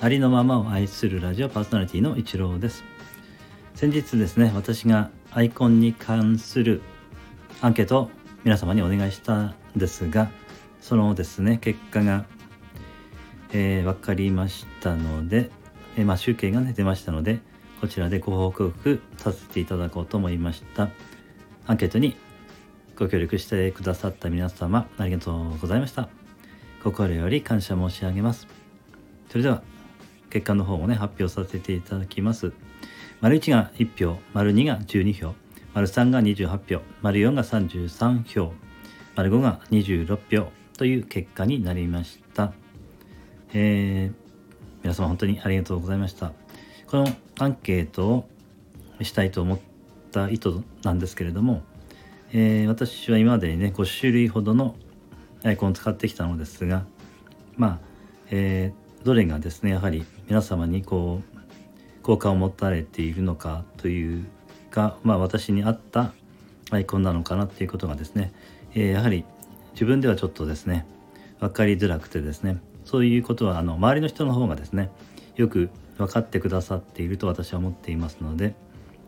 [0.00, 2.84] ありのままを愛するラジオパーソナリティの一郎です。
[3.74, 6.82] 先日ですね私がアイコンに関する
[7.60, 8.10] アンケートを
[8.44, 10.30] 皆様にお願いしたんですが
[10.80, 12.26] そのですね結果が、
[13.52, 15.50] えー、分かりましたので、
[15.96, 17.40] えー、まあ、集計が、ね、出ましたので
[17.80, 20.90] こちらでご報告させていただこうと思いました。
[21.66, 22.16] アンケートに
[22.96, 26.08] ご協力してくださった皆様ありがとうございました。
[26.84, 28.46] 心より感謝申し上げます。
[29.28, 29.62] それでは
[30.30, 32.52] 結果の方をね発表させていただきます。
[33.20, 35.34] 丸1が1票丸2が12票
[35.74, 38.52] 丸3が28票丸4が33票
[39.16, 42.52] 丸5が26票という結果になりました。
[43.52, 44.14] えー、
[44.82, 46.32] 皆様本当にありがとうございました。
[46.86, 47.08] この
[47.38, 48.28] アンケートを
[49.02, 49.58] したいと思っ
[50.12, 51.62] た意図なんですけれども、
[52.32, 54.74] えー、私は今までにね5種類ほどの
[55.44, 56.84] アイコンを使ってきたのですが
[57.56, 57.78] まあ、
[58.30, 64.26] えー、どれがですねやはり皆様にこう好感を持たれているのかという
[64.70, 66.12] か、まあ、私に合った
[66.70, 68.32] アイコンなのかなっていうことがですね、
[68.74, 69.24] えー、やはり
[69.72, 70.86] 自分ではちょっとですね
[71.40, 74.90] 分かりづらくてですねそういうことはあの周りの人の方がですね
[75.36, 78.54] よく分かってくださっていると私は思っていますので、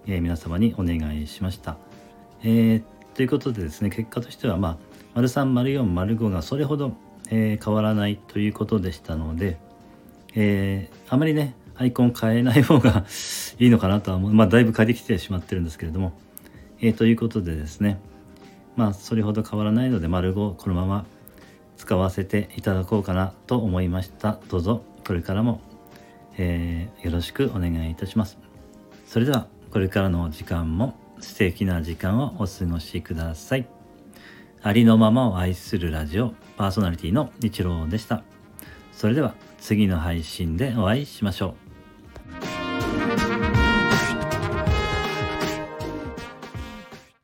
[0.06, 1.76] えー、皆様にお願いしました。
[2.42, 2.82] えー、
[3.14, 4.78] ということでですね結果としてはまあ
[5.14, 6.92] 丸3丸4丸5がそれほど、
[7.30, 9.58] え、変わらないということでしたので、
[10.34, 13.05] え、あまりねアイコン変えない方が
[13.58, 14.33] いいのかなとは思う。
[14.33, 16.12] まあだいぶ変えてきてしまってるんですけれども、
[16.80, 17.98] えー、ということでですね。
[18.77, 21.05] まあそれほど変わらないので丸5このまま
[21.77, 24.38] 使わせていただこうかなと思いました。
[24.48, 25.61] どうぞこれからも、
[26.38, 28.38] えー、よろしくお願いいたします。
[29.06, 33.66] それではこれからの時間も素敵な時間をお過ごしください。
[34.62, 38.22] ありのままを愛するラジオパーソナリティの日郎でした。
[39.01, 41.69] それでは次の配信でお会いしましょう。